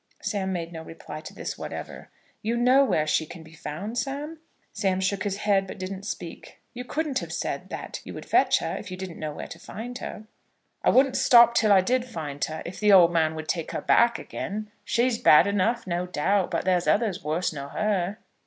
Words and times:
Sam 0.19 0.51
made 0.51 0.73
no 0.73 0.81
reply 0.81 1.21
to 1.21 1.33
this 1.35 1.59
whatever. 1.59 2.09
"You 2.41 2.57
know 2.57 2.83
where 2.83 3.05
she 3.05 3.27
can 3.27 3.43
be 3.43 3.53
found, 3.53 3.99
Sam?" 3.99 4.39
Sam 4.73 4.99
shook 4.99 5.21
his 5.23 5.37
head, 5.37 5.67
but 5.67 5.77
didn't 5.77 6.07
speak. 6.07 6.59
"You 6.73 6.85
couldn't 6.85 7.19
have 7.19 7.31
said 7.31 7.69
that 7.69 8.01
you 8.03 8.15
would 8.15 8.25
fetch 8.25 8.57
her, 8.57 8.75
if 8.77 8.89
you 8.89 8.97
didn't 8.97 9.19
know 9.19 9.31
where 9.31 9.45
to 9.45 9.59
find 9.59 9.95
her." 9.99 10.23
"I 10.83 10.89
wouldn't 10.89 11.17
stop 11.17 11.53
till 11.53 11.71
I 11.71 11.81
did 11.81 12.05
find 12.05 12.43
her, 12.45 12.63
if 12.65 12.79
the 12.79 12.91
old 12.91 13.13
man 13.13 13.35
would 13.35 13.47
take 13.47 13.73
her 13.73 13.81
back 13.81 14.17
again. 14.17 14.71
She's 14.83 15.19
bad 15.19 15.45
enough, 15.45 15.85
no 15.85 16.07
doubt, 16.07 16.49
but 16.49 16.65
there's 16.65 16.87
others 16.87 17.23
worse 17.23 17.53
nor 17.53 17.69
her." 17.69 18.17